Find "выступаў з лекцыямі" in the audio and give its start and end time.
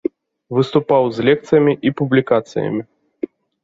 0.59-1.73